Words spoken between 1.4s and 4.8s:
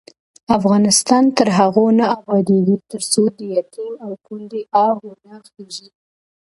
هغو نه ابادیږي، ترڅو د یتیم او کونډې